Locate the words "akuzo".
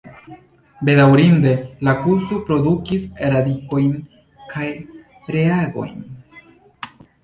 1.99-2.39